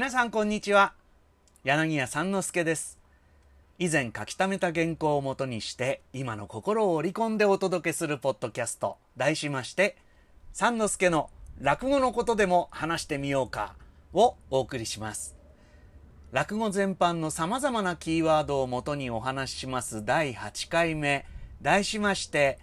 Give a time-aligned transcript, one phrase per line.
[0.00, 0.94] 皆さんこんにちは。
[1.62, 2.98] 柳家三之助です。
[3.78, 9.98] 以前書き溜めた原稿をもとにして今の心を織り込んでお届けするポッドキャスト題しまして
[10.54, 11.28] 三之助の
[11.60, 13.74] 落語のことでも話してみようか
[14.14, 15.36] をお送りします。
[16.32, 21.26] 落語全般の様々なキーワードをもとにお話しします第8回目。
[21.60, 22.58] 題しまして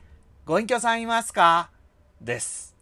[0.47, 1.69] ご隠居さんいますか？
[2.19, 2.75] です。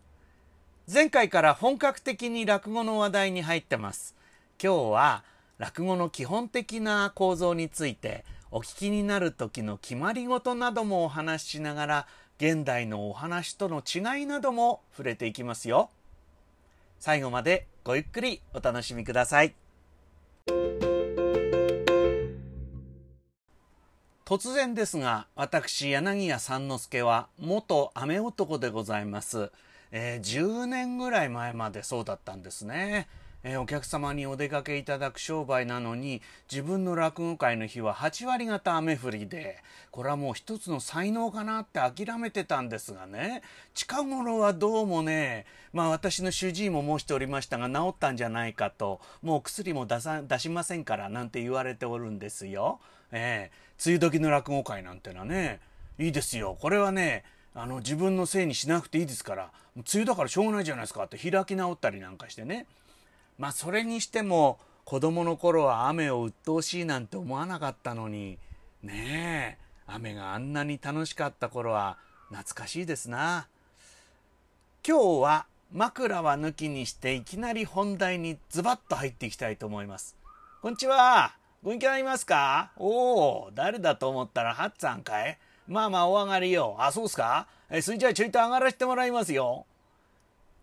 [0.90, 4.16] 前回から本格的に落語の話題に入ってます。
[4.62, 5.23] 今日は
[5.58, 15.90] 落語の基本的な構造についてお聞きになる時の決まり事などもお話ししながら現代のお話との違いなども触れていきますよ。
[16.99, 19.55] 最後までごゆっくりお楽しみください。
[24.26, 29.52] 突然ですが私柳家三之助は元雨男でございます。
[29.91, 33.07] えー、10年ぐらい前までそうだったんですね。
[33.48, 39.60] えー、お客様にお出かけいただく商売なのに自分の落語会の日は8割方雨降りで
[39.91, 43.43] これはもう一つの才能かなって諦めてたんですがね
[43.76, 52.79] 近頃はどうもねまあ私の主治医も申しておりましたが治ったんじゃないかともう薬も出さ出しませんからなんて言われておるんですよ。
[53.12, 55.60] えー、梅雨時の落語会なんてのはね
[55.99, 57.23] いいですよこれはね
[57.54, 62.66] あの自分のせいにしなくていいですから梅雨だからしょうがないじゃないですかって開き直ったりなんかしてね
[63.38, 68.38] まあそれにしても子供の頃は雨を鬱陶しいなんて思わなかったのに
[68.84, 71.97] ねえ雨があんなに楽しかった頃は
[72.30, 73.47] 懐かしいですな。
[74.88, 80.16] 今日は枕は抜きにしていきなり本題にズバッと入っていきたいと思います。
[80.62, 81.36] こんにちは。
[81.63, 82.72] ご意見ありますか？
[82.78, 85.38] おお誰だと思ったらハッツァンかい？
[85.68, 86.75] まあまあお上がりよ。
[86.80, 87.47] あ、そうっすか？
[87.72, 89.66] え、それじゃあちょいと上がらせてもらいますよ。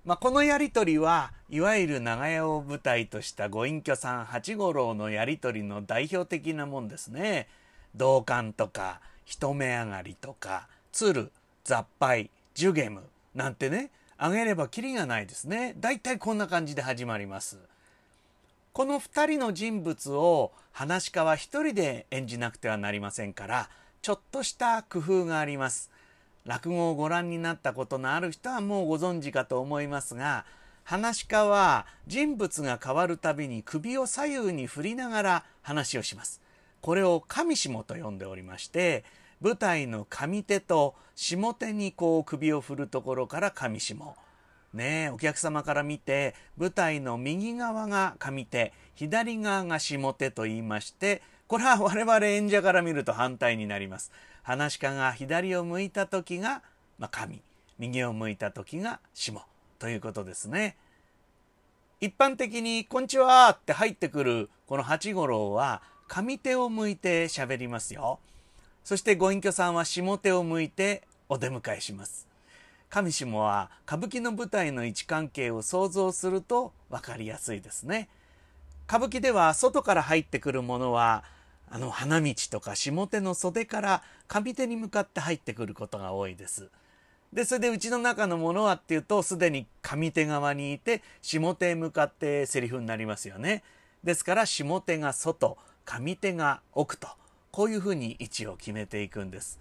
[0.04, 7.46] まあ、このやりとりはいわゆる長屋を舞台としたご隠居さん八五郎のやりとりの代表的なもんですね。
[7.94, 11.30] 同感とか一目上がりとか鶴
[11.62, 13.02] 雑配ジュゲム
[13.36, 15.76] なんてねあげればきりがないですね。
[15.78, 17.58] だいたいこんな感じで始まります。
[18.72, 23.68] この2人の人物を話し家は一人で演じなくてはなりませんから
[24.00, 25.91] ちょっとした工夫があります。
[26.44, 30.44] 落語をご覧になったことのある人はもうご存知かと思いますが、
[30.84, 36.40] 話し家は人物が変わるたびに首を左右に振りながら話をします。
[36.80, 39.04] これを上下と呼んでおりまして、
[39.40, 44.16] 舞台の上手と下手にこう首を振るところから上下。
[44.72, 54.10] ねお客様から見て舞台の右側が上手左側が下手と言いましてこれは我々演者から見ると反対になります。
[54.42, 56.62] 話し家が左を向いた時が、
[56.98, 57.42] まあ、神、
[57.78, 59.46] 右を向いた時が下
[59.78, 60.78] ということですね。
[62.00, 68.18] 一般的に、こんにちはって入ってくるこの八五郎は上手を向いて喋りますよ。
[68.82, 72.26] そしてご隠居さんは下手を向いてお出迎えします。
[72.88, 78.08] 上下は歌舞伎の舞台の位置関係を想像すると分かりやすいですね。
[78.88, 81.24] 歌舞伎では外から入ってくるものは
[81.74, 86.68] あの花道とか下手の袖から上手に向かって入ってくることが多いです。
[87.32, 93.62] で、それでうちの中のものはっていうと、すでに上手側にいて、下手へ向かってセリフになりますよね。
[94.04, 95.56] ですから、下手が外、
[95.86, 97.08] 上手が奥と、
[97.50, 99.58] こういうふうに位置を決めていくんです。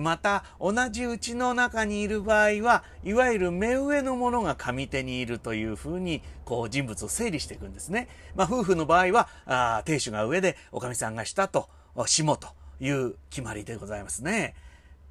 [0.00, 8.08] また同じうちの中にいる場合はいわゆる目上の者が上手にいるというふうにこう人物を整理していくんですね。
[8.34, 11.68] まあ、夫婦の場合はあ亭主が上でおかみさんが下と
[12.06, 12.48] 下と
[12.80, 14.54] いう決まりでございますね。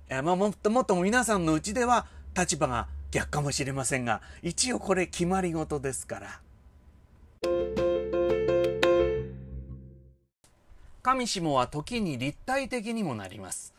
[0.09, 2.05] えまあ、もっともっとも皆さんのうちでは
[2.37, 6.41] 立場が逆かもしれませんが一応これ決まり事ですから。
[11.03, 13.73] 上下は時に立体的にもなります。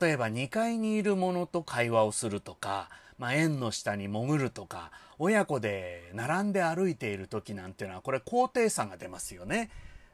[0.00, 2.88] 例えば2階にいる者と会話をするとか、
[3.18, 9.70] まあ、縁の下に潜るとか親子で並んで歩いている時なんていうのはこれ高低差が出ますよね。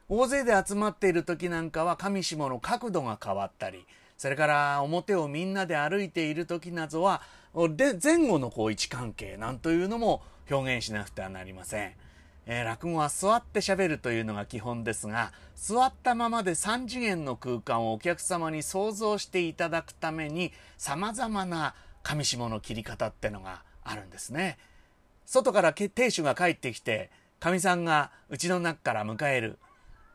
[0.09, 3.85] 大勢で集まっている時なんかは上下の角度が変わったり
[4.17, 7.21] それから表をみんなで歩いている時などは
[7.53, 11.93] 前後のこう位置関係なんというのも表現しなくてはなりません。
[12.51, 24.57] えー、落語は座って喋るというのが基本ですが座ったままで3次元の空間をお客様に想像していただくために様々な上下の切り方ってのがあるんですね。
[25.27, 29.59] 外から亭主が帰ってきてかみさんがうちの中から迎える。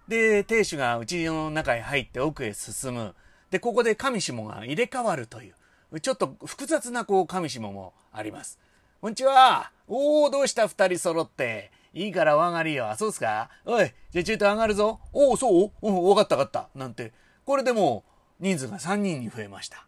[0.09, 3.15] で、亭主がうちの中へ入って奥へ進む。
[3.51, 5.53] で、ここで上下が入れ替わるとい
[5.93, 8.59] う、ちょっと複雑なこう上下もあります。
[9.01, 9.71] こんにちは。
[9.87, 10.67] おお、どうした？
[10.67, 11.71] 二人揃って。
[11.95, 12.91] いいから上がりよ。
[12.91, 13.49] あ、そうっすか？
[13.65, 15.01] おい、じゃあちょっと上がるぞ。
[15.13, 15.71] おお、そう？
[15.81, 16.69] うん、わかったわかった。
[16.79, 17.13] なんて、
[17.47, 18.05] これでも
[18.41, 19.87] う人数が3人に増えました。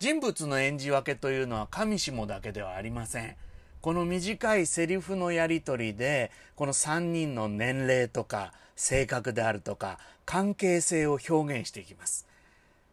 [0.00, 3.36] 人物の演じ分けというのは上下だけではありません。
[3.80, 12.26] この短いセリフのやり取りで、この3人の年齢とか性格であるとか関係性を表現していきます。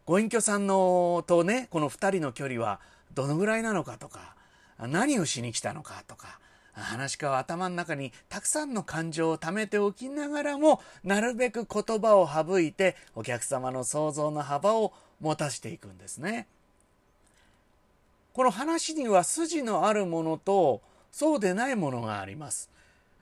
[0.06, 2.80] ご隠居さんのとね、この2人の距離は
[3.16, 4.36] どのぐらいなのかとか、
[4.78, 6.40] 何をしに来たのかとか、
[6.81, 16.48] 話家は頭の中にたくさんの感情を溜めておきながらも、なるべく言葉を省いてお客様の想像の幅を持たしていくんですね。
[18.33, 20.81] この話には筋のあるものと
[21.12, 22.69] そうでないものがあります。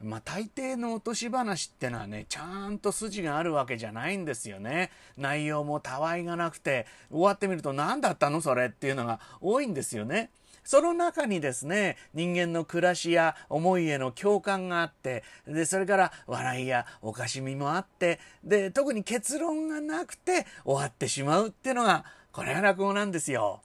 [0.02, 4.90] まあ大抵の落とし話ってのはね、ちゃんと筋があるわけじゃないんですよね。
[5.18, 8.42] 内容もたわいがなくて、終わってみると何だったの？
[8.42, 10.32] それっていうのが多いんですよね。
[10.64, 23.62] その中にですね、人間の暮らしや思いへの共感があって、で、それから笑いやおかしみもあって、で、特に結論がなくて終わってしまうっていうのが、これが落語なんですよ。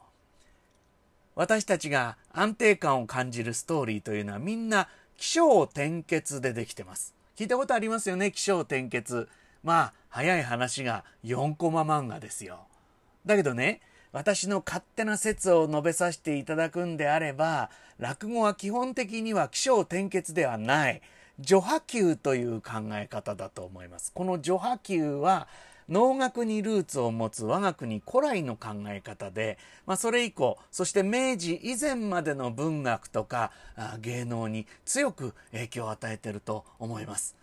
[1.35, 7.15] 私たちが安定感を感じるストーリーというのはみんな起承転結でできてます。
[7.37, 9.29] 聞いたことありますよね、起承転結。
[9.63, 12.67] まあ、早い話が4コマ漫画ですよ。
[13.25, 17.69] だけどね、私の勝手な説を述べさせていただくんであれば、
[17.99, 21.01] 落語は基本的には起承転結ではない、
[21.45, 24.11] 序波球という考え方だと思います。
[24.13, 25.47] この序波球は、
[25.89, 29.57] 能楽にルーツを持つ我が国古来の考え方で、
[29.87, 33.51] まあ、それ以降、そして明治以前までの文学とか
[33.99, 37.38] 芸能に強く影響を与えていると思います。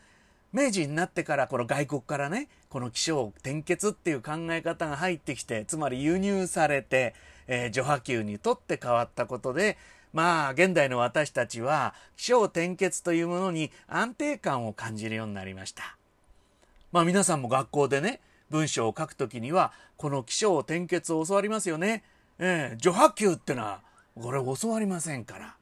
[0.52, 7.14] 明治になってからこの外国からねこの気象転結っていう考え方が入ってきてつまり輸入されて、
[7.46, 9.76] えー、序波球にとって変わったことで
[10.12, 15.96] まあ現代の私たちは気象転結というものに安定感を感じるようになりました。
[16.90, 22.02] まあ皆さんも学校でね文章を書くときにはこの気象転結を教わりますよね。
[22.38, 23.80] えー、序波球ってのは
[24.18, 25.56] これ教わりませんから。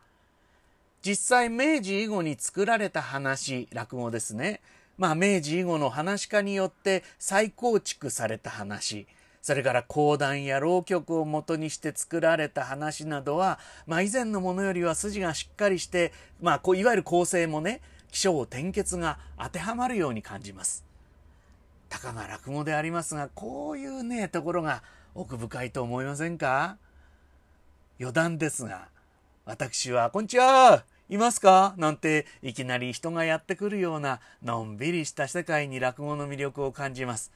[1.05, 4.63] 実際明治以後に作られた話落語ですね。
[4.97, 9.07] まあ明治以後の話家によって再構築された話。
[9.43, 20.87] それから講談や浪曲をもとにして作られた話などは、まあ、以前のものよりは筋がしっかりして、まあ、こういわゆる構成もね起承転結が当てはまるように感じます。
[21.91, 24.83] たかが落語でありますがこういうねところが
[25.15, 26.79] 奥深いと思いませんか？
[28.01, 28.89] 余談ですが
[29.45, 30.87] 私は「こんにちは！
[31.09, 31.75] いますか？
[31.77, 37.31] なんていきなり人がやってくるようなのんびりした世界に落語の魅力を感じます。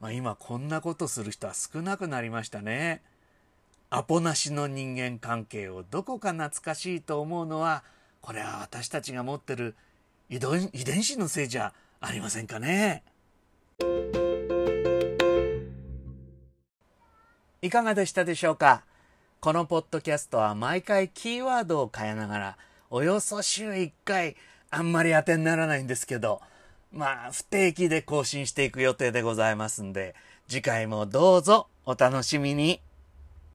[0.00, 3.02] まあ、今こんなことする人は少なくなりましたね。
[3.88, 7.84] アポなしの人間関係をどこか懐かしいと思うのは
[8.20, 9.74] これは私たちが持ってる
[10.28, 10.70] 遺伝
[11.02, 13.02] 子のせいじゃありませんかね。
[17.62, 18.84] いかがでしたでしょうか？
[19.40, 22.58] このポッドキャストは毎回キーワードを変えながら
[22.90, 24.36] およそ週1回、
[24.70, 26.40] あんまり当てにならないんですけど、
[26.92, 30.14] まあ、不定期で更新していく予定でございますんで、
[30.48, 32.80] 次回もどうぞお楽しみに。